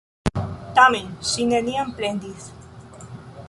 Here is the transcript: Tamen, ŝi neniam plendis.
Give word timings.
Tamen, 0.79 1.11
ŝi 1.33 1.45
neniam 1.51 1.91
plendis. 2.01 2.49